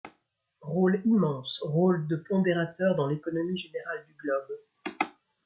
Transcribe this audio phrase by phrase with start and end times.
[0.63, 4.99] Rôle immense, rôle de pondérateur dans l’économie générale du globe!